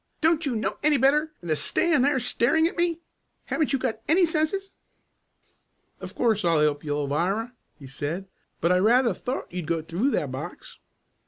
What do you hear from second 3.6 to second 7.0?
you got any senses?" "Of course I'll help you,